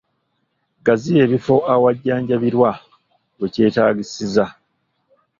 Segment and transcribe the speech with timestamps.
[0.85, 2.71] Gaziya ebifo awajjanjabirwa
[3.39, 4.45] we kyetaagisiza.